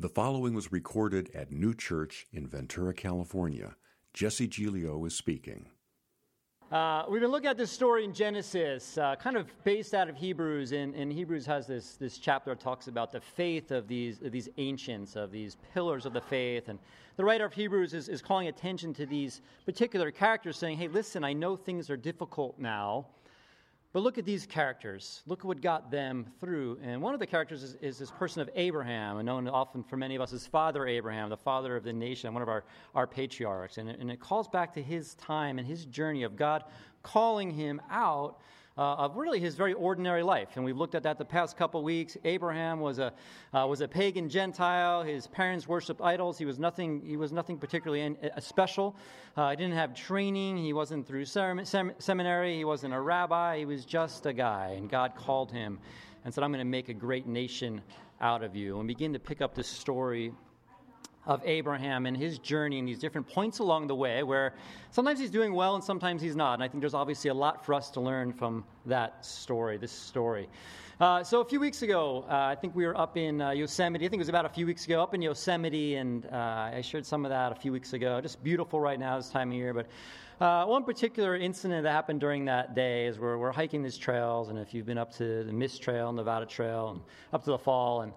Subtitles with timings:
[0.00, 3.74] The following was recorded at Neue Church in Ventura, California.
[4.14, 5.70] Jesse Giglio is speaking.
[6.70, 10.14] Uh, we've been looking at this story in Genesis, uh, kind of based out of
[10.14, 14.22] Hebrews, and, and, Hebrews has this, this chapter that talks about the faith of these,
[14.22, 16.68] of these ancients, of these pillars of the faith.
[16.68, 16.78] And
[17.16, 21.24] the writer of Hebrews is, is calling attention to these particular characters, saying, Hey, listen,
[21.24, 23.06] I know things are difficult now,
[23.92, 25.22] but look at these characters.
[25.26, 26.78] Look what got them through.
[26.82, 30.14] And one of the characters is, is, this person of Abraham, known often for many
[30.14, 33.78] of us as Father Abraham, the father of the nation, one of our, our patriarchs.
[33.78, 36.64] And and it calls back to his time and his journey of God
[37.02, 38.40] calling him out
[38.78, 40.50] uh, of really his very ordinary life.
[40.54, 42.16] And we've looked at that the past couple weeks.
[42.24, 43.12] Abraham was a,
[43.52, 45.02] uh, was a pagan Gentile.
[45.02, 46.38] His parents worshiped idols.
[46.38, 48.94] He was nothing, he was nothing particularly in, uh, special.
[49.36, 50.56] Uh, he didn't have training.
[50.56, 52.56] He wasn't through sem- sem- seminary.
[52.56, 53.58] He wasn't a rabbi.
[53.58, 54.74] He was just a guy.
[54.76, 55.80] And God called him
[56.24, 57.82] and said, I'm going to make a great nation
[58.20, 58.78] out of you.
[58.78, 60.32] And begin to pick up this story
[61.26, 64.54] of Abraham and his journey and these different points along the way where
[64.90, 66.54] sometimes he's doing well and sometimes he's not.
[66.54, 69.92] And I think there's obviously a lot for us to learn from that story, this
[69.92, 70.48] story.
[71.00, 74.04] Uh, so a few weeks ago, uh, I think we were up in uh, Yosemite.
[74.04, 76.80] I think it was about a few weeks ago, up in Yosemite, and uh, I
[76.80, 78.20] shared some of that a few weeks ago.
[78.20, 79.72] Just beautiful right now this time of year.
[79.72, 79.86] But
[80.44, 84.48] uh, one particular incident that happened during that day is we're, we're hiking these trails,
[84.48, 87.00] and if you've been up to the Mist Trail, Nevada Trail, and
[87.32, 88.12] up to the fall, and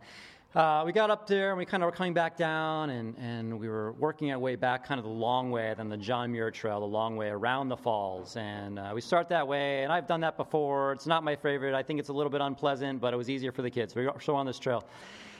[0.53, 3.57] uh, we got up there and we kind of were coming back down and, and
[3.57, 6.52] we were working our way back kind of the long way than the John Muir
[6.52, 8.35] Trail, the long way around the falls.
[8.35, 10.91] And uh, we start that way, and I've done that before.
[10.91, 11.73] It's not my favorite.
[11.73, 13.95] I think it's a little bit unpleasant, but it was easier for the kids.
[13.95, 14.83] We're still on this trail.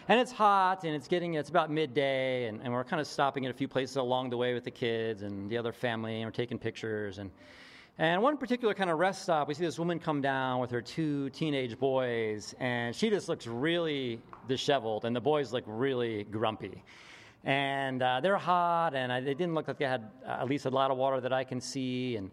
[0.08, 3.45] And it's hot and it's getting, it's about midday, and, and we're kind of stopping
[3.45, 6.26] at a few places along the way with the kids and the other family, and
[6.26, 7.17] we're taking pictures.
[7.17, 7.32] And
[8.02, 10.82] and one particular kind of rest stop, we see this woman come down with her
[10.82, 16.84] two teenage boys, and she just looks really disheveled, and the boys look really grumpy.
[17.44, 20.66] And uh, they're hot, and I, they didn't look like they had uh, at least
[20.66, 22.16] a lot of water that I can see.
[22.16, 22.32] And,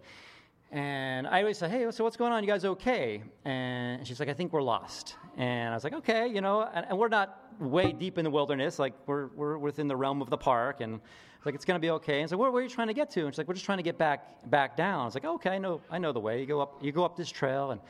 [0.73, 2.43] and I always say, hey, so what's going on?
[2.43, 3.23] You guys okay?
[3.45, 5.17] And she's like, I think we're lost.
[5.38, 8.31] And I was like, okay, you know, and, and we're not way deep in the
[8.31, 10.81] wilderness, like we're, we're within the realm of the park.
[10.81, 11.00] And
[11.44, 12.21] like, it's going to be okay.
[12.21, 13.25] And so, where, where, are you trying to get to?
[13.25, 15.03] And she's like, we're just trying to get back back down.
[15.03, 16.41] I was like, okay, I know, I know the way.
[16.41, 17.81] You go up, you go up this trail and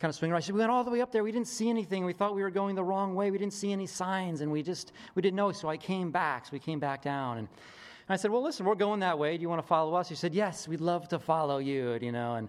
[0.00, 0.40] kind of swing around.
[0.40, 1.22] She said, we went all the way up there.
[1.22, 2.06] We didn't see anything.
[2.06, 3.30] We thought we were going the wrong way.
[3.30, 5.52] We didn't see any signs, and we just we didn't know.
[5.52, 6.46] So I came back.
[6.46, 9.36] So we came back down, and, and I said, well, listen, we're going that way.
[9.36, 10.08] Do you want to follow us?
[10.08, 11.98] She said, yes, we'd love to follow you.
[12.00, 12.48] You know, and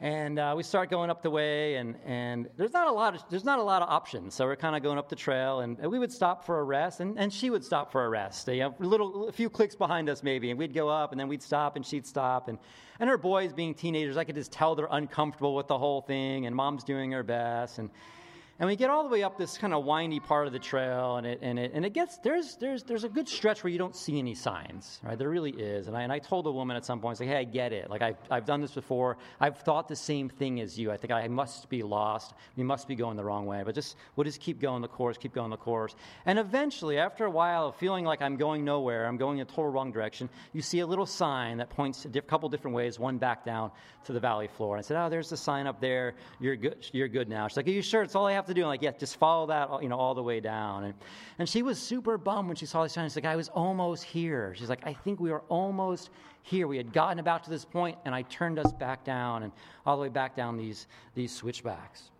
[0.00, 3.24] and uh, we start going up the way and, and there's not a lot of
[3.30, 4.34] there's not a lot of options.
[4.34, 6.64] So we're kind of going up the trail and, and, we would stop for a
[6.64, 8.48] rest and, and she would stop for a rest.
[8.48, 11.20] You know, a little a few clicks behind us maybe and we'd go up and
[11.20, 12.58] then we'd stop and she'd stop and,
[12.98, 16.46] and her boys being teenagers i could just tell they're uncomfortable with the whole thing
[16.46, 17.90] and mom's doing her best and
[18.60, 21.16] and we get all the way up this kind of windy part of the trail,
[21.16, 23.78] and it, and it, and it gets, there's, there's, there's a good stretch where you
[23.78, 25.18] don't see any signs, right?
[25.18, 25.88] There really is.
[25.88, 27.72] And I, and I told the woman at some point, I like, hey, I get
[27.72, 27.90] it.
[27.90, 29.16] Like, I've, I've done this before.
[29.40, 30.92] I've thought the same thing as you.
[30.92, 32.34] I think I must be lost.
[32.56, 33.62] We must be going the wrong way.
[33.64, 35.96] But just, we'll just keep going the course, keep going the course.
[36.24, 39.50] And eventually, after a while of feeling like I'm going nowhere, I'm going in a
[39.50, 43.18] total wrong direction, you see a little sign that points a couple different ways, one
[43.18, 43.72] back down
[44.04, 44.76] to the valley floor.
[44.76, 46.14] And I said, oh, there's the sign up there.
[46.40, 47.48] You're good, you're good now.
[47.48, 48.02] She's like, are you sure?
[48.02, 48.62] It's all I have to do.
[48.62, 50.84] I'm like, yeah, just follow that, you know, all the way down.
[50.84, 50.94] And,
[51.38, 53.08] and she was super bummed when she saw this sign.
[53.08, 54.54] She's like, I was almost here.
[54.56, 56.10] She's like, I think we were almost
[56.42, 56.66] here.
[56.66, 59.52] We had gotten about to this point, and I turned us back down and
[59.86, 62.10] all the way back down these, these switchbacks.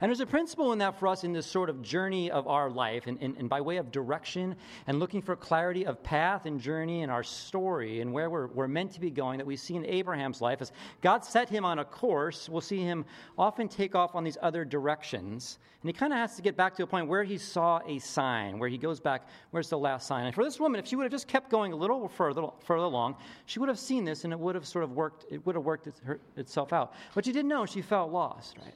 [0.00, 2.70] And there's a principle in that for us in this sort of journey of our
[2.70, 4.54] life, and, and, and, by way of direction
[4.86, 8.68] and looking for clarity of path and journey and our story and where we're, we're
[8.68, 10.60] meant to be going, that we see in Abraham's life.
[10.60, 13.04] As God set him on a course, we'll see him
[13.38, 15.58] often take off on these other directions.
[15.82, 17.98] And he kind of has to get back to a point where he saw a
[17.98, 20.26] sign, where he goes back, where's the last sign?
[20.26, 22.84] And for this woman, if she would have just kept going a little further, further
[22.84, 23.16] along,
[23.46, 25.64] she would have seen this and it would have sort of worked, it would have
[25.64, 25.88] worked
[26.36, 26.94] itself out.
[27.14, 28.74] But she didn't know, she felt lost, right?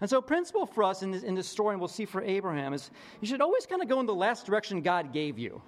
[0.00, 2.22] And so, a principle for us in this, in this story, and we'll see for
[2.22, 2.90] Abraham, is
[3.20, 5.60] you should always kind of go in the last direction God gave you.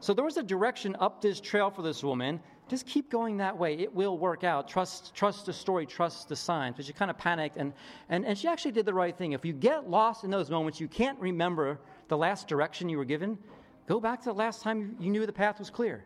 [0.00, 2.40] So, there was a direction up this trail for this woman.
[2.68, 3.74] Just keep going that way.
[3.74, 4.66] It will work out.
[4.66, 6.76] Trust, trust the story, trust the signs.
[6.76, 7.72] But she kind of panicked, and,
[8.08, 9.32] and, and she actually did the right thing.
[9.32, 11.78] If you get lost in those moments, you can't remember
[12.08, 13.38] the last direction you were given,
[13.86, 16.04] go back to the last time you knew the path was clear.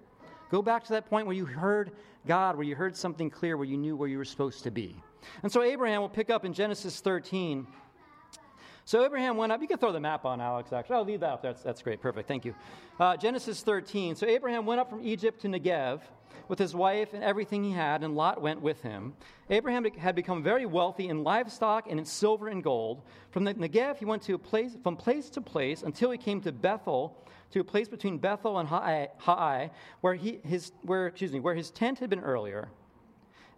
[0.51, 1.93] Go back to that point where you heard
[2.27, 4.97] God, where you heard something clear, where you knew where you were supposed to be.
[5.43, 7.67] And so Abraham will pick up in Genesis 13.
[8.85, 9.61] So Abraham went up.
[9.61, 10.97] You can throw the map on, Alex, actually.
[10.97, 11.43] I'll leave that up.
[11.43, 12.01] That's, that's great.
[12.01, 12.29] Perfect.
[12.29, 12.55] Thank you.
[13.01, 14.15] Uh, Genesis 13.
[14.15, 16.03] So Abraham went up from Egypt to Negev
[16.49, 19.15] with his wife and everything he had, and Lot went with him.
[19.51, 23.03] Abraham had become very wealthy in livestock and in silver and gold.
[23.31, 26.53] From the Negev, he went to place, from place to place until he came to
[26.53, 27.17] Bethel,
[27.51, 29.71] to a place between Bethel and Hai,
[30.01, 32.69] where, he, his, where, excuse me, where his tent had been earlier,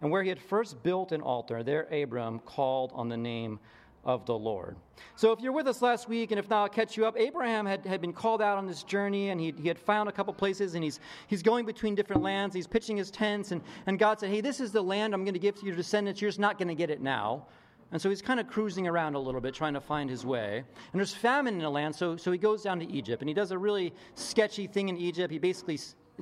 [0.01, 1.63] and where he had first built an altar.
[1.63, 3.59] There Abram called on the name
[4.05, 4.77] of the Lord.
[5.15, 7.15] So, if you're with us last week, and if not, I'll catch you up.
[7.17, 10.11] Abraham had, had been called out on this journey, and he, he had found a
[10.11, 12.55] couple places, and he's, he's going between different lands.
[12.55, 15.33] He's pitching his tents, and, and God said, Hey, this is the land I'm going
[15.33, 16.21] to give to your descendants.
[16.21, 17.45] You're just not going to get it now.
[17.91, 20.57] And so he's kind of cruising around a little bit, trying to find his way.
[20.57, 23.33] And there's famine in the land, so, so he goes down to Egypt, and he
[23.33, 25.31] does a really sketchy thing in Egypt.
[25.31, 25.79] He basically,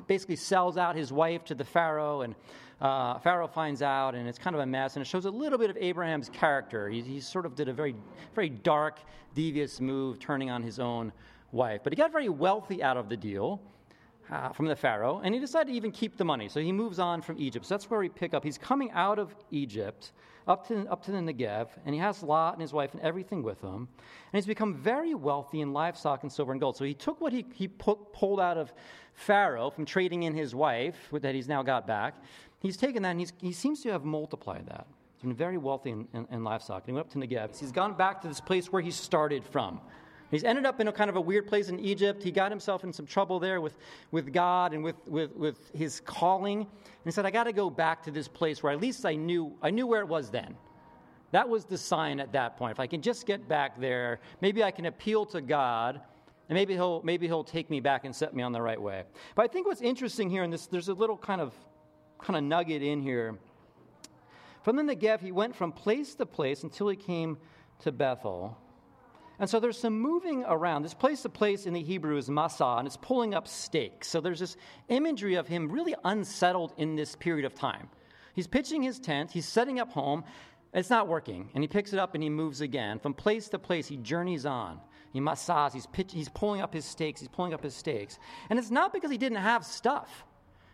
[0.07, 2.35] basically sells out his wife to the Pharaoh, and
[2.79, 5.57] uh, Pharaoh finds out, and it's kind of a mess, and it shows a little
[5.57, 6.89] bit of Abraham's character.
[6.89, 7.95] He, he sort of did a very,
[8.35, 8.99] very dark,
[9.33, 11.11] devious move, turning on his own
[11.51, 11.81] wife.
[11.83, 13.61] But he got very wealthy out of the deal.
[14.29, 16.49] Uh, from the Pharaoh, and he decided to even keep the money.
[16.49, 17.65] So he moves on from Egypt.
[17.65, 18.43] So that's where we pick up.
[18.43, 20.11] He's coming out of Egypt
[20.47, 23.41] up to, up to the Negev, and he has Lot and his wife and everything
[23.41, 23.87] with him.
[23.97, 26.75] And he's become very wealthy in livestock and silver and gold.
[26.75, 28.73] So he took what he, he pulled out of
[29.13, 32.15] Pharaoh from trading in his wife, that he's now got back,
[32.59, 34.87] he's taken that and he seems to have multiplied that.
[35.15, 36.83] He's been very wealthy in, in, in livestock.
[36.83, 37.57] And he went up to Negev.
[37.57, 39.81] He's gone back to this place where he started from.
[40.29, 42.21] He's ended up in a kind of a weird place in Egypt.
[42.21, 43.77] He got himself in some trouble there with,
[44.11, 46.59] with God and with, with, with his calling.
[46.59, 46.67] And
[47.05, 49.53] he said, I got to go back to this place where at least I knew,
[49.61, 50.55] I knew where it was then.
[51.31, 52.71] That was the sign at that point.
[52.71, 56.01] If I can just get back there, maybe I can appeal to God
[56.49, 59.03] and maybe he'll, maybe he'll take me back and set me on the right way.
[59.35, 61.53] But I think what's interesting here, and this, there's a little kind of
[62.19, 63.37] kind of nugget in here.
[64.63, 67.37] From the Negev, he went from place to place until he came
[67.79, 68.57] to Bethel.
[69.39, 70.81] And so there's some moving around.
[70.81, 74.07] This place to place in the Hebrew is Massah, and it's pulling up stakes.
[74.07, 74.57] So there's this
[74.89, 77.89] imagery of him really unsettled in this period of time.
[78.33, 80.23] He's pitching his tent, he's setting up home.
[80.73, 81.49] It's not working.
[81.53, 82.99] And he picks it up and he moves again.
[82.99, 84.79] From place to place, he journeys on.
[85.13, 88.19] He massahs, he's, pitch, he's pulling up his stakes, he's pulling up his stakes.
[88.49, 90.25] And it's not because he didn't have stuff.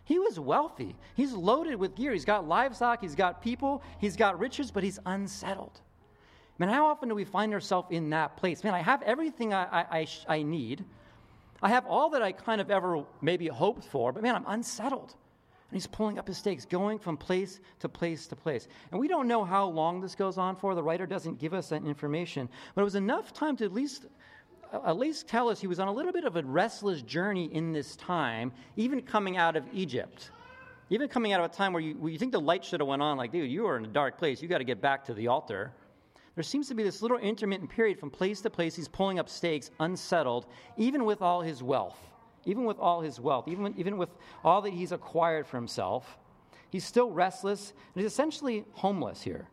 [0.04, 0.96] He was wealthy.
[1.14, 2.12] He's loaded with gear.
[2.12, 5.80] He's got livestock, he's got people, he's got riches, but he's unsettled.
[6.58, 8.62] Man, how often do we find ourselves in that place?
[8.62, 10.84] Man, I have everything I, I, I, I need.
[11.62, 15.14] I have all that I kind of ever maybe hoped for, but man, I'm unsettled.
[15.70, 18.68] And he's pulling up his stakes, going from place to place to place.
[18.92, 20.74] And we don't know how long this goes on for.
[20.74, 22.48] The writer doesn't give us that information.
[22.74, 24.06] But it was enough time to at least
[24.72, 27.72] at least tell us he was on a little bit of a restless journey in
[27.72, 30.30] this time, even coming out of Egypt.
[30.90, 32.88] Even coming out of a time where you, where you think the light should have
[32.88, 34.42] went on, like, dude, you are in a dark place.
[34.42, 35.72] You got to get back to the altar.
[36.34, 38.74] There seems to be this little intermittent period from place to place.
[38.74, 40.46] He's pulling up stakes, unsettled,
[40.76, 41.98] even with all his wealth.
[42.44, 44.10] Even with all his wealth, even, even with
[44.44, 46.18] all that he's acquired for himself,
[46.70, 49.48] he's still restless and he's essentially homeless here.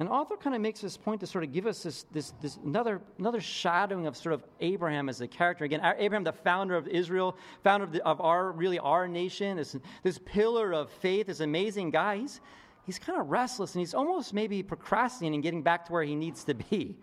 [0.00, 2.58] And author kind of makes this point to sort of give us this, this, this
[2.64, 5.64] another, another shadowing of sort of Abraham as a character.
[5.64, 9.76] Again, Abraham, the founder of Israel, founder of, the, of our, really our nation, this,
[10.02, 12.40] this pillar of faith, this amazing guy, he's,
[12.84, 16.44] he's kind of restless and he's almost maybe procrastinating getting back to where he needs
[16.44, 16.96] to be.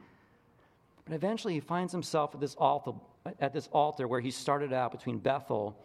[1.06, 2.92] But eventually he finds himself at this altar,
[3.40, 5.76] at this altar where he started out between Bethel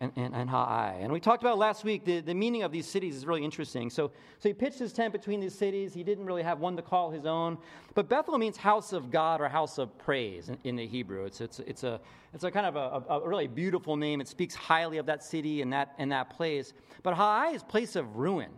[0.00, 0.98] and, and, and Hai.
[1.00, 3.88] And we talked about last week, the, the meaning of these cities is really interesting.
[3.88, 5.94] So, so he pitched his tent between these cities.
[5.94, 7.56] He didn't really have one to call his own.
[7.94, 11.24] But Bethel means house of God or house of praise in, in the Hebrew.
[11.24, 12.00] It's, it's, it's, a,
[12.34, 14.20] it's a kind of a, a, really beautiful name.
[14.20, 16.74] It speaks highly of that city and that, and that place.
[17.02, 18.50] But Hai is place of ruin.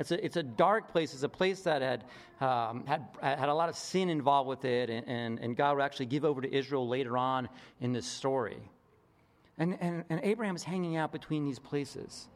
[0.00, 1.12] It's a, it's a dark place.
[1.12, 2.04] It's a place that had,
[2.40, 5.82] um, had, had a lot of sin involved with it, and, and, and God would
[5.82, 8.58] actually give over to Israel later on in this story.
[9.58, 12.28] And, and, and Abraham is hanging out between these places.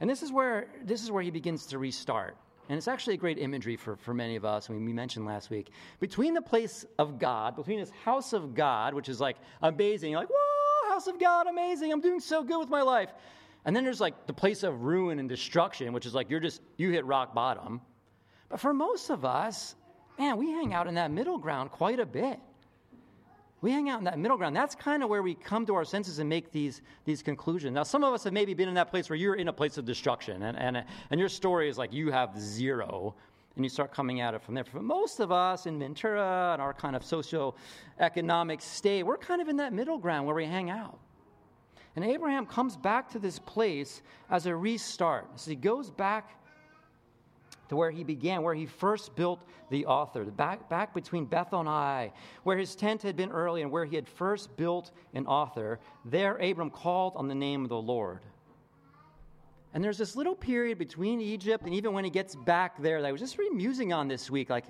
[0.00, 2.36] And this is where, this is where he begins to restart.
[2.68, 5.48] And it's actually a great imagery for, for many of us, and we mentioned last
[5.48, 5.70] week.
[5.98, 10.28] Between the place of God, between this house of God, which is like amazing, like,
[10.30, 13.08] whoa, house of God, amazing, I'm doing so good with my life.
[13.64, 16.60] And then there's like the place of ruin and destruction, which is like you're just,
[16.76, 17.80] you hit rock bottom.
[18.48, 19.76] But for most of us,
[20.18, 22.38] man, we hang out in that middle ground quite a bit.
[23.60, 24.56] We hang out in that middle ground.
[24.56, 27.72] That's kind of where we come to our senses and make these, these conclusions.
[27.74, 29.78] Now, some of us have maybe been in that place where you're in a place
[29.78, 33.14] of destruction, and, and, and your story is like you have zero,
[33.54, 34.64] and you start coming at it from there.
[34.64, 39.48] For most of us in Ventura and our kind of socio-economic state, we're kind of
[39.48, 40.98] in that middle ground where we hang out.
[41.94, 45.38] And Abraham comes back to this place as a restart.
[45.38, 46.30] So he goes back
[47.68, 51.68] to where he began, where he first built the altar, back, back between Bethel and
[51.68, 55.80] Ai, where his tent had been early and where he had first built an altar.
[56.04, 58.20] There, Abram called on the name of the Lord.
[59.74, 63.08] And there's this little period between Egypt and even when he gets back there that
[63.08, 64.50] I was just really musing on this week.
[64.50, 64.66] Like,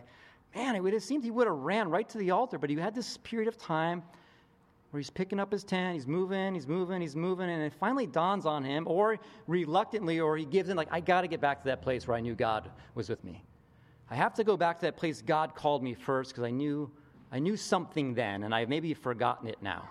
[0.55, 2.77] man, it would have seemed he would have ran right to the altar, but he
[2.77, 4.03] had this period of time
[4.93, 8.07] where he's picking up his tent, he's moving, he's moving, he's moving, and it finally
[8.07, 11.63] dawns on him, or reluctantly, or he gives in, like, I got to get back
[11.63, 13.43] to that place where I knew God was with me.
[14.11, 16.91] I have to go back to that place God called me first because I knew,
[17.33, 19.89] I knew something then, and I've maybe forgotten it now.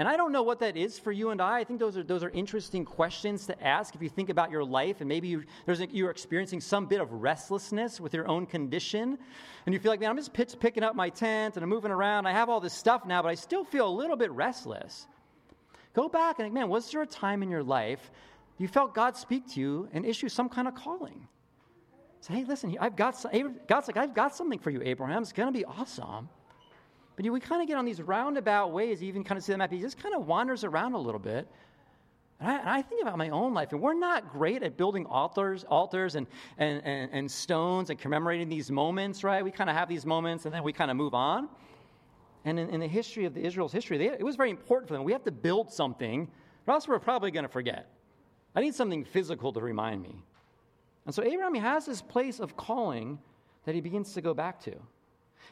[0.00, 1.58] And I don't know what that is for you and I.
[1.58, 4.64] I think those are, those are interesting questions to ask if you think about your
[4.64, 8.46] life and maybe you, there's a, you're experiencing some bit of restlessness with your own
[8.46, 9.18] condition.
[9.66, 11.90] And you feel like, man, I'm just pitch, picking up my tent and I'm moving
[11.90, 12.24] around.
[12.24, 15.06] I have all this stuff now, but I still feel a little bit restless.
[15.92, 18.10] Go back and think, man, was there a time in your life
[18.56, 21.28] you felt God speak to you and issue some kind of calling?
[22.22, 23.22] Say, hey, listen, I've got,
[23.68, 25.20] God's like, I've got something for you, Abraham.
[25.20, 26.30] It's going to be awesome.
[27.20, 29.58] But we kind of get on these roundabout ways, you even kind of see the
[29.58, 29.70] map.
[29.70, 31.46] He just kind of wanders around a little bit.
[32.40, 35.04] And I, and I, think about my own life, and we're not great at building
[35.04, 39.44] altars, altars and, and, and, and stones and commemorating these moments, right?
[39.44, 41.50] We kind of have these moments and then we kind of move on.
[42.46, 44.94] And in, in the history of the Israel's history, they, it was very important for
[44.94, 45.04] them.
[45.04, 46.26] We have to build something,
[46.66, 47.90] or else we're probably going to forget.
[48.56, 50.24] I need something physical to remind me.
[51.04, 53.18] And so Abraham has this place of calling
[53.66, 54.72] that he begins to go back to.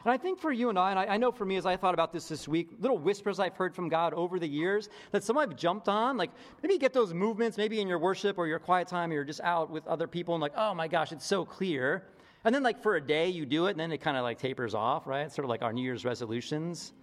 [0.05, 1.75] And I think for you and I, and I, I, know for me as I
[1.75, 5.23] thought about this this week, little whispers I've heard from God over the years that
[5.23, 6.31] some I've jumped on, like
[6.63, 9.23] maybe you get those movements, maybe in your worship or your quiet time, or you're
[9.25, 12.05] just out with other people and like, oh my gosh, it's so clear.
[12.45, 14.37] And then like for a day you do it and then it kind of like
[14.37, 15.31] tapers off, right?
[15.31, 16.93] Sort of like our New Year's resolutions.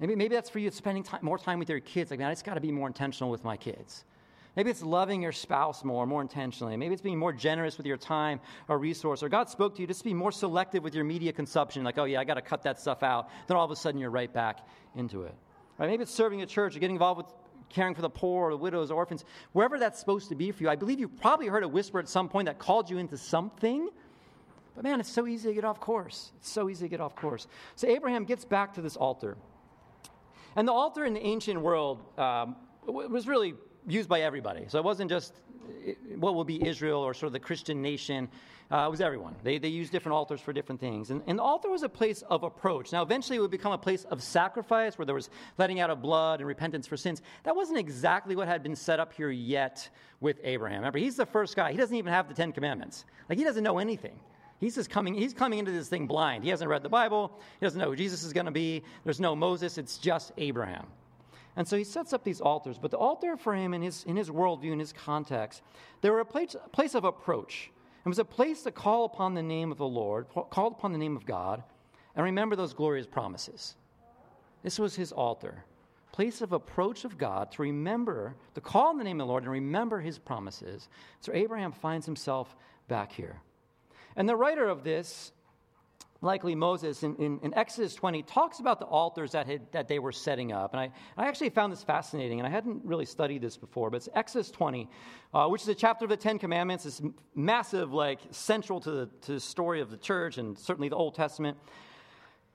[0.00, 2.10] Maybe, maybe that's for you spending time, more time with your kids.
[2.10, 4.04] Like, man, I just got to be more intentional with my kids.
[4.56, 6.76] Maybe it's loving your spouse more, more intentionally.
[6.78, 9.22] Maybe it's being more generous with your time or resource.
[9.22, 11.84] Or God spoke to you just to be more selective with your media consumption.
[11.84, 13.28] Like, oh, yeah, I got to cut that stuff out.
[13.46, 15.34] Then all of a sudden you're right back into it.
[15.76, 15.90] Right?
[15.90, 17.26] Maybe it's serving a church or getting involved with
[17.68, 19.24] caring for the poor or the widows or orphans.
[19.52, 22.08] Wherever that's supposed to be for you, I believe you probably heard a whisper at
[22.08, 23.90] some point that called you into something.
[24.74, 26.32] But man, it's so easy to get off course.
[26.38, 27.46] It's so easy to get off course.
[27.74, 29.36] So Abraham gets back to this altar.
[30.54, 33.54] And the altar in the ancient world um, was really
[33.86, 34.64] used by everybody.
[34.68, 35.34] So it wasn't just
[36.16, 38.28] what will be Israel or sort of the Christian nation.
[38.70, 39.34] Uh, it was everyone.
[39.44, 41.10] They, they used different altars for different things.
[41.10, 42.92] And, and the altar was a place of approach.
[42.92, 46.02] Now, eventually, it would become a place of sacrifice where there was letting out of
[46.02, 47.22] blood and repentance for sins.
[47.44, 49.88] That wasn't exactly what had been set up here yet
[50.20, 50.78] with Abraham.
[50.78, 51.70] Remember, he's the first guy.
[51.70, 53.04] He doesn't even have the Ten Commandments.
[53.28, 54.18] Like, he doesn't know anything.
[54.58, 56.42] He's just coming, he's coming into this thing blind.
[56.42, 57.38] He hasn't read the Bible.
[57.60, 58.82] He doesn't know who Jesus is going to be.
[59.04, 59.78] There's no Moses.
[59.78, 60.86] It's just Abraham.
[61.56, 62.78] And so he sets up these altars.
[62.78, 65.62] But the altar for him, in his, in his worldview, in his context,
[66.02, 67.70] they were a place, place of approach.
[68.04, 70.98] It was a place to call upon the name of the Lord, call upon the
[70.98, 71.62] name of God,
[72.14, 73.74] and remember those glorious promises.
[74.62, 75.64] This was his altar,
[76.12, 79.42] place of approach of God to remember, to call on the name of the Lord
[79.42, 80.88] and remember his promises.
[81.20, 82.54] So Abraham finds himself
[82.86, 83.40] back here.
[84.14, 85.32] And the writer of this
[86.26, 89.98] likely Moses in, in, in, Exodus 20 talks about the altars that, had, that they
[89.98, 90.74] were setting up.
[90.74, 93.96] And I, I actually found this fascinating, and I hadn't really studied this before, but
[93.96, 94.88] it's Exodus 20,
[95.32, 96.84] uh, which is a chapter of the Ten Commandments.
[96.84, 97.00] It's
[97.34, 101.14] massive, like central to the, to the story of the church and certainly the Old
[101.14, 101.56] Testament.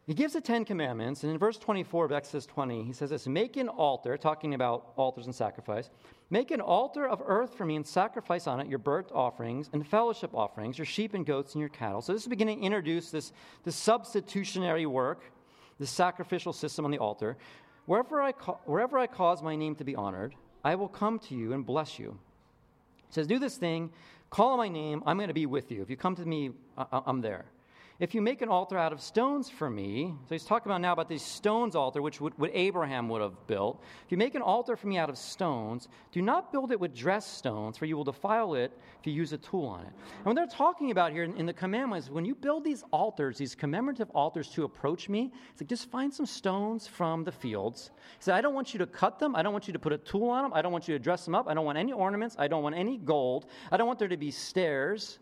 [0.07, 3.27] He gives the Ten Commandments, and in verse 24 of Exodus 20, he says this
[3.27, 5.89] Make an altar, talking about altars and sacrifice.
[6.31, 9.85] Make an altar of earth for me and sacrifice on it your burnt offerings and
[9.85, 12.01] fellowship offerings, your sheep and goats and your cattle.
[12.01, 13.31] So this is beginning to introduce this,
[13.63, 15.23] this substitutionary work,
[15.77, 17.37] this sacrificial system on the altar.
[17.85, 21.35] Wherever I, ca- wherever I cause my name to be honored, I will come to
[21.35, 22.17] you and bless you.
[23.07, 23.91] He says, Do this thing,
[24.31, 25.81] call on my name, I'm going to be with you.
[25.83, 27.45] If you come to me, I- I'm there.
[28.01, 30.91] If you make an altar out of stones for me, so he's talking about now
[30.91, 33.79] about these stones altar, which would, what Abraham would have built.
[34.03, 36.95] If you make an altar for me out of stones, do not build it with
[36.95, 39.93] dressed stones, for you will defile it if you use a tool on it.
[40.17, 43.37] And what they're talking about here in, in the commandments, when you build these altars,
[43.37, 47.91] these commemorative altars to approach me, it's like just find some stones from the fields.
[48.17, 49.35] He said, I don't want you to cut them.
[49.35, 50.53] I don't want you to put a tool on them.
[50.55, 51.47] I don't want you to dress them up.
[51.47, 52.35] I don't want any ornaments.
[52.39, 53.45] I don't want any gold.
[53.71, 55.19] I don't want there to be stairs.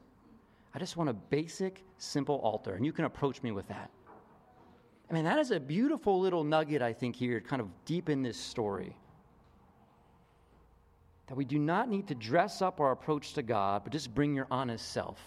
[0.74, 3.90] I just want a basic, simple altar, and you can approach me with that.
[5.10, 8.22] I mean, that is a beautiful little nugget, I think, here, kind of deep in
[8.22, 8.96] this story.
[11.28, 14.36] That we do not need to dress up our approach to God, but just bring
[14.36, 15.20] your honest self.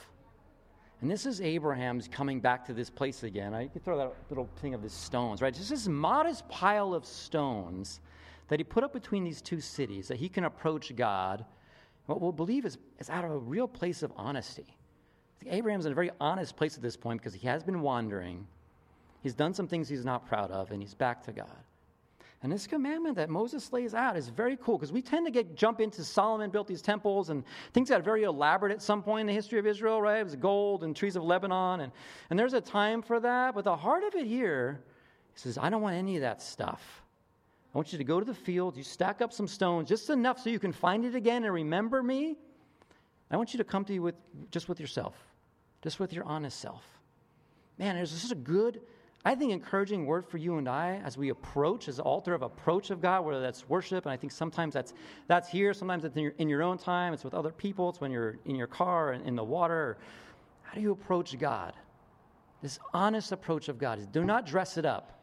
[1.00, 3.54] And this is Abraham's coming back to this place again.
[3.54, 5.52] I could throw that little thing of the stones, right?
[5.52, 8.00] Just this modest pile of stones
[8.46, 11.44] that he put up between these two cities that he can approach God.
[12.06, 14.76] What we'll believe is, is out of a real place of honesty.
[15.48, 18.46] Abraham's in a very honest place at this point because he has been wandering.
[19.22, 21.64] He's done some things he's not proud of, and he's back to God.
[22.42, 25.54] And this commandment that Moses lays out is very cool because we tend to get
[25.54, 29.26] jump into Solomon built these temples and things got very elaborate at some point in
[29.28, 30.18] the history of Israel, right?
[30.18, 31.92] It was gold and trees of Lebanon, and,
[32.30, 33.54] and there's a time for that.
[33.54, 34.80] But the heart of it here,
[35.34, 37.02] he says, I don't want any of that stuff.
[37.72, 40.38] I want you to go to the field, you stack up some stones, just enough
[40.40, 42.36] so you can find it again and remember me.
[43.30, 44.14] I want you to come to you with
[44.50, 45.14] just with yourself,
[45.82, 46.82] just with your honest self.
[47.78, 48.80] Man, there's just a good
[49.24, 52.42] I think, encouraging word for you and I as we approach, as the altar of
[52.42, 54.94] approach of God, whether that's worship, and I think sometimes that's,
[55.28, 58.00] that's here, sometimes it's in your, in your own time, it's with other people, it's
[58.00, 59.96] when you're in your car and in the water.
[60.62, 61.72] How do you approach God?
[62.62, 65.20] This honest approach of God is do not dress it up.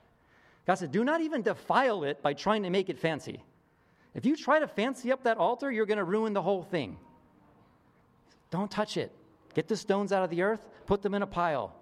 [0.65, 3.43] God said, do not even defile it by trying to make it fancy.
[4.13, 6.97] If you try to fancy up that altar, you're going to ruin the whole thing.
[8.49, 9.11] Don't touch it.
[9.59, 11.75] Get the stones out of the earth, put them in a pile.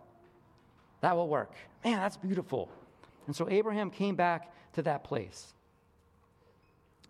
[1.01, 1.51] That will work.
[1.85, 2.71] Man, that's beautiful.
[3.27, 5.53] And so Abraham came back to that place.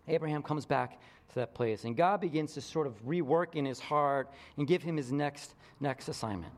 [0.08, 3.80] Abraham comes back to that place, and God begins to sort of rework in his
[3.80, 6.52] heart and give him his next, next assignment.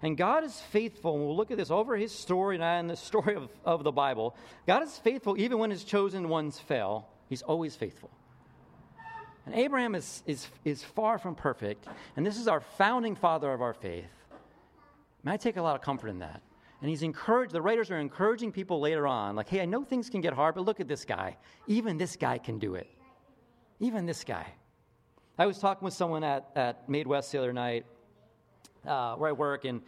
[0.00, 3.34] And God is faithful, and we'll look at this over his story and the story
[3.34, 4.34] of, of the Bible.
[4.66, 8.10] God is faithful even when his chosen ones fail, he's always faithful.
[9.46, 11.86] And Abraham is, is, is far from perfect,
[12.16, 14.10] and this is our founding father of our faith.
[15.22, 16.42] And I take a lot of comfort in that.
[16.80, 20.10] And he's encouraged, the writers are encouraging people later on, like, hey, I know things
[20.10, 21.36] can get hard, but look at this guy.
[21.66, 22.88] Even this guy can do it.
[23.80, 24.46] Even this guy.
[25.38, 27.86] I was talking with someone at, at Made West the other night
[28.86, 29.82] uh, where I work, and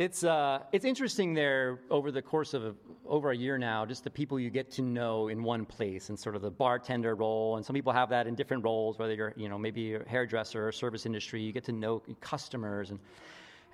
[0.00, 4.02] it's, uh, it's interesting there over the course of a, over a year now, just
[4.02, 7.56] the people you get to know in one place and sort of the bartender role.
[7.56, 10.66] And some people have that in different roles, whether you're, you know, maybe a hairdresser
[10.66, 12.88] or service industry, you get to know customers.
[12.88, 12.98] And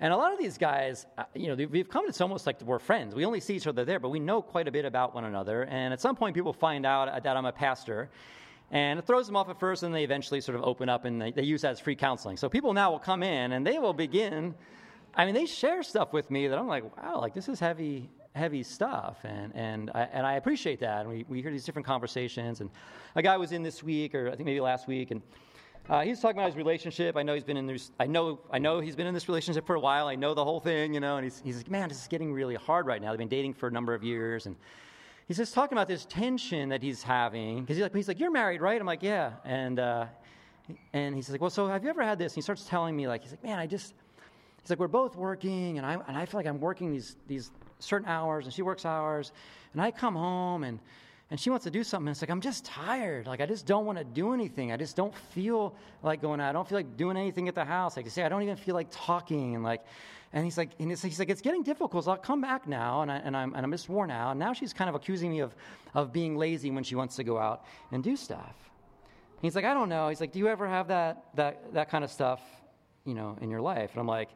[0.01, 2.77] and a lot of these guys, uh, you know, we've come to almost like we're
[2.77, 3.15] friends.
[3.15, 5.63] We only see each other there, but we know quite a bit about one another.
[5.63, 8.09] And at some point, people find out that I'm a pastor.
[8.69, 11.21] And it throws them off at first, and they eventually sort of open up and
[11.21, 12.35] they, they use that as free counseling.
[12.35, 14.53] So people now will come in and they will begin.
[15.15, 18.09] I mean, they share stuff with me that I'm like, wow, like this is heavy,
[18.33, 19.17] heavy stuff.
[19.23, 21.01] And, and, I, and I appreciate that.
[21.01, 22.61] And we, we hear these different conversations.
[22.61, 22.69] And
[23.15, 25.21] a guy was in this week, or I think maybe last week, and
[25.89, 27.15] uh, he's talking about his relationship.
[27.15, 27.91] I know he's been in this.
[27.97, 28.41] I know.
[28.51, 30.07] I know he's been in this relationship for a while.
[30.07, 31.15] I know the whole thing, you know.
[31.15, 33.11] And he's, he's like, man, this is getting really hard right now.
[33.11, 34.57] They've been dating for a number of years, and
[35.29, 37.61] he's just talking about this tension that he's having.
[37.61, 38.79] Because he's like, he's like, you're married, right?
[38.79, 39.31] I'm like, yeah.
[39.45, 40.07] And uh,
[40.91, 42.33] and he's like, well, so have you ever had this?
[42.33, 43.93] And he starts telling me, like, he's like, man, I just.
[44.67, 47.51] He's like, we're both working, and I and I feel like I'm working these these
[47.79, 49.31] certain hours, and she works hours,
[49.71, 50.77] and I come home and
[51.31, 52.09] and she wants to do something.
[52.09, 53.27] And it's like, I'm just tired.
[53.27, 54.73] Like, I just don't want to do anything.
[54.73, 56.49] I just don't feel like going out.
[56.49, 57.95] I don't feel like doing anything at the house.
[57.95, 59.55] Like I say, I don't even feel like talking.
[59.55, 59.85] And like,
[60.33, 62.03] and he's like, and he's like, it's getting difficult.
[62.03, 64.31] So I'll come back now, and, I, and, I'm, and I'm just worn out.
[64.31, 65.55] And now she's kind of accusing me of,
[65.93, 68.55] of being lazy when she wants to go out and do stuff.
[69.41, 70.09] He's like, I don't know.
[70.09, 72.41] He's like, do you ever have that, that, that kind of stuff,
[73.05, 73.91] you know, in your life?
[73.91, 74.29] And I'm like,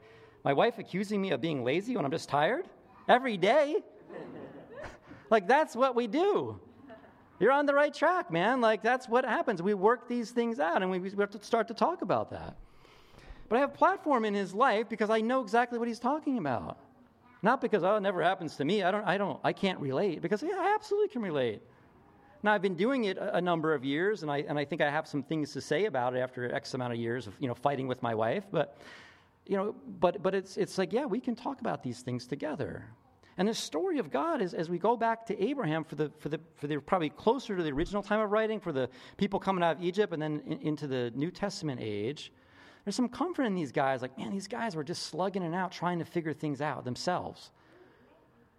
[0.43, 2.65] my wife accusing me of being lazy when I'm just tired?
[3.07, 3.77] Every day?
[5.29, 6.59] like, that's what we do
[7.41, 8.61] you're on the right track, man.
[8.61, 9.63] Like, that's what happens.
[9.63, 12.55] We work these things out, and we, we have to start to talk about that.
[13.49, 16.37] But I have a platform in his life because I know exactly what he's talking
[16.37, 16.77] about.
[17.41, 18.83] Not because, oh, it never happens to me.
[18.83, 20.21] I don't, I don't, I can't relate.
[20.21, 21.63] Because, yeah, I absolutely can relate.
[22.43, 24.91] Now, I've been doing it a, number of years, and I, and I think I
[24.91, 27.55] have some things to say about it after X amount of years of, you know,
[27.55, 28.43] fighting with my wife.
[28.51, 28.77] But,
[29.51, 32.85] you know, but, but it's, it's like, yeah, we can talk about these things together.
[33.37, 36.29] And the story of God is as we go back to Abraham for the, for
[36.29, 38.87] the, for the probably closer to the original time of writing, for the
[39.17, 42.31] people coming out of Egypt and then in, into the New Testament age,
[42.85, 44.01] there's some comfort in these guys.
[44.01, 47.51] Like, man, these guys were just slugging it out, trying to figure things out themselves.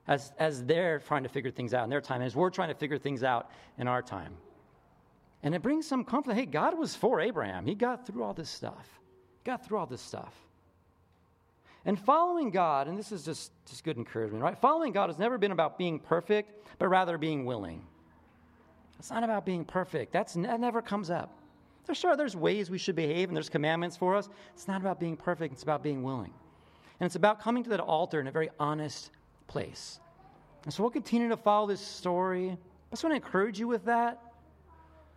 [0.06, 2.74] As, as they're trying to figure things out in their time, as we're trying to
[2.74, 4.34] figure things out in our time.
[5.42, 6.34] And it brings some comfort.
[6.34, 7.64] Hey, God was for Abraham.
[7.64, 9.00] He got through all this stuff.
[9.38, 10.34] He got through all this stuff.
[11.84, 14.56] And following God, and this is just, just good encouragement, right?
[14.58, 17.84] Following God has never been about being perfect, but rather being willing.
[18.98, 20.12] It's not about being perfect.
[20.12, 21.36] That's, that never comes up.
[21.86, 24.28] There's sure there's ways we should behave and there's commandments for us.
[24.54, 26.32] It's not about being perfect, it's about being willing.
[27.00, 29.10] And it's about coming to that altar in a very honest
[29.48, 29.98] place.
[30.64, 32.50] And so we'll continue to follow this story.
[32.50, 32.56] I
[32.90, 34.20] just want to encourage you with that.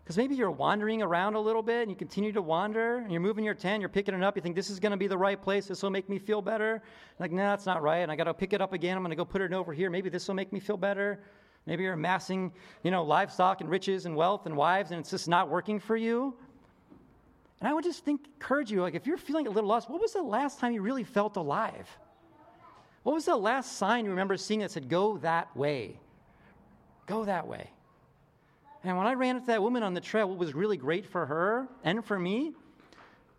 [0.05, 3.21] Because maybe you're wandering around a little bit and you continue to wander and you're
[3.21, 5.17] moving your tent, you're picking it up, you think this is going to be the
[5.17, 6.83] right place, this will make me feel better.
[7.17, 8.01] Like, no, nah, that's not right.
[8.01, 8.95] And I got to pick it up again.
[8.95, 9.89] I'm going to go put it over here.
[9.89, 11.23] Maybe this will make me feel better.
[11.65, 15.27] Maybe you're amassing, you know, livestock and riches and wealth and wives and it's just
[15.27, 16.35] not working for you.
[17.59, 19.99] And I would just think, encourage you, like if you're feeling a little lost, what
[19.99, 21.89] was the last time you really felt alive?
[23.01, 25.99] What was the last sign you remember seeing that said, go that way?
[27.07, 27.71] Go that way.
[28.85, 31.25] And when I ran into that woman on the trail, what was really great for
[31.25, 32.53] her and for me,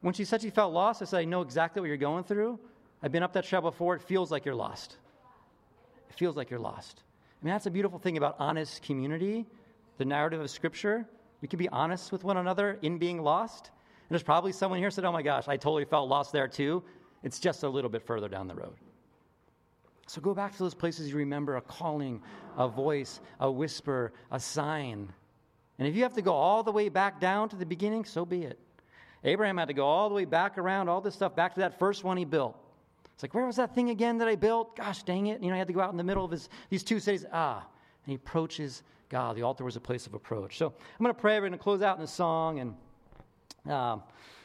[0.01, 2.59] when she said she felt lost, I said, I know exactly what you're going through.
[3.01, 3.95] I've been up that trail before.
[3.95, 4.97] It feels like you're lost.
[6.11, 7.05] It feels like you're lost.
[7.41, 9.47] I mean, that's a beautiful thing about honest community,
[9.99, 11.07] the narrative of Scripture.
[11.41, 13.71] We can be honest with one another in being lost.
[14.09, 16.83] And there's probably someone here said, Oh my gosh, I totally felt lost there too.
[17.23, 18.75] It's just a little bit further down the road.
[20.09, 22.21] So go back to those places you remember a calling,
[22.57, 25.13] a voice, a whisper, a sign.
[25.79, 28.25] And if you have to go all the way back down to the beginning, so
[28.25, 28.59] be it.
[29.25, 31.79] Abraham had to go all the way back around all this stuff back to that
[31.79, 32.57] first one he built.
[33.15, 34.77] It's like, where was that thing again that I built?
[34.77, 35.43] Gosh dang it.
[35.43, 37.25] You know, he had to go out in the middle of his, these two cities.
[37.33, 39.37] Ah, and he approaches God.
[39.37, 40.59] The altar was a place of approach.
[40.59, 41.35] So I'm going to pray.
[41.37, 42.61] We're going to close out in a song.
[42.61, 44.03] And um,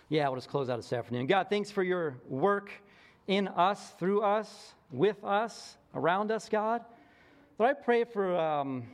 [0.09, 1.27] yeah, we'll just close out this afternoon.
[1.27, 2.71] God, thanks for your work
[3.27, 6.81] in us, through us, with us, around us, God.
[7.59, 8.85] Lord, I pray for, um,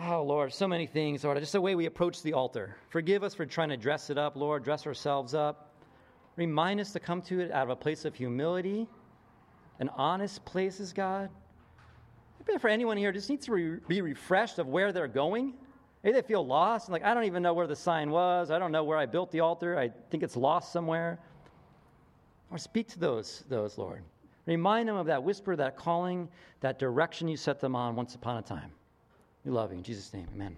[0.00, 2.76] oh, Lord, so many things, Lord, just the way we approach the altar.
[2.88, 5.74] Forgive us for trying to dress it up, Lord, dress ourselves up.
[6.36, 8.86] Remind us to come to it out of a place of humility
[9.80, 11.30] and honest places, God.
[12.44, 15.54] Pray for anyone here just needs to re- be refreshed of where they're going.
[16.04, 18.52] Maybe they feel lost, like, I don't even know where the sign was.
[18.52, 19.76] I don't know where I built the altar.
[19.76, 21.18] I think it's lost somewhere.
[22.52, 24.04] Or speak to those, those, Lord.
[24.46, 26.28] Remind them of that whisper, that calling,
[26.60, 28.70] that direction you set them on once upon a time.
[29.46, 29.78] We love you.
[29.78, 30.56] In Jesus' name, amen.